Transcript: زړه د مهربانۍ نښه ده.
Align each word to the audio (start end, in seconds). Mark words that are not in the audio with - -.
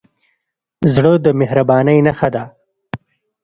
زړه 0.93 1.11
د 1.25 1.27
مهربانۍ 1.39 1.97
نښه 2.05 2.29
ده. 2.35 2.43